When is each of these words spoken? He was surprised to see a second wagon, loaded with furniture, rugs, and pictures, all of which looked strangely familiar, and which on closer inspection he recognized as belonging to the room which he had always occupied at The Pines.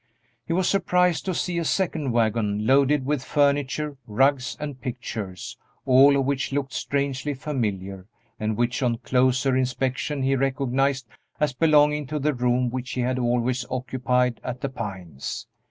He 0.47 0.51
was 0.53 0.67
surprised 0.67 1.25
to 1.25 1.33
see 1.35 1.59
a 1.59 1.63
second 1.63 2.11
wagon, 2.11 2.65
loaded 2.65 3.05
with 3.05 3.23
furniture, 3.23 3.97
rugs, 4.07 4.57
and 4.59 4.81
pictures, 4.81 5.59
all 5.85 6.17
of 6.17 6.25
which 6.25 6.51
looked 6.51 6.73
strangely 6.73 7.35
familiar, 7.35 8.07
and 8.39 8.57
which 8.57 8.81
on 8.81 8.97
closer 8.97 9.55
inspection 9.55 10.23
he 10.23 10.35
recognized 10.35 11.05
as 11.39 11.53
belonging 11.53 12.07
to 12.07 12.17
the 12.17 12.33
room 12.33 12.71
which 12.71 12.93
he 12.93 13.01
had 13.01 13.19
always 13.19 13.63
occupied 13.69 14.41
at 14.43 14.61
The 14.61 14.69
Pines. 14.69 15.45